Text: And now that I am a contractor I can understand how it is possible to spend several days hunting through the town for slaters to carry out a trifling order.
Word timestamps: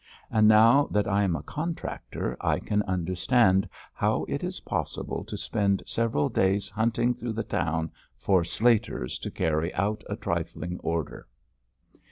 And 0.31 0.47
now 0.47 0.87
that 0.89 1.07
I 1.07 1.21
am 1.21 1.35
a 1.35 1.43
contractor 1.43 2.35
I 2.41 2.57
can 2.57 2.81
understand 2.87 3.69
how 3.93 4.25
it 4.27 4.43
is 4.43 4.61
possible 4.61 5.23
to 5.25 5.37
spend 5.37 5.83
several 5.85 6.27
days 6.27 6.71
hunting 6.71 7.13
through 7.13 7.33
the 7.33 7.43
town 7.43 7.91
for 8.17 8.43
slaters 8.43 9.19
to 9.19 9.29
carry 9.29 9.71
out 9.75 10.03
a 10.09 10.15
trifling 10.15 10.79
order. 10.79 11.27